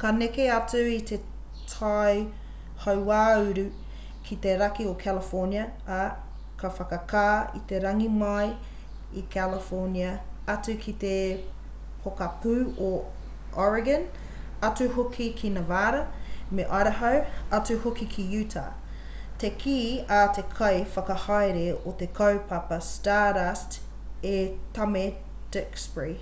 [0.00, 1.16] ka neke atu i te
[1.74, 2.16] tai
[2.86, 3.62] hauāuru
[4.34, 5.62] i te raki o california
[5.98, 6.00] ā
[6.62, 7.22] ka whakakā
[7.60, 8.50] i te rangi mai
[9.22, 10.10] i california
[10.56, 11.14] atu ki te
[12.02, 12.52] pokapū
[12.88, 12.90] o
[13.68, 14.04] oregon
[14.70, 16.04] atu hoki ki nevada
[16.60, 17.12] me idaho
[17.60, 18.70] atu hoki ki utah
[19.44, 19.78] te kī
[20.18, 23.82] a te kai whakahaere o te kaupapa stardust
[24.32, 24.38] e
[24.80, 25.06] tame
[25.58, 26.20] duxbury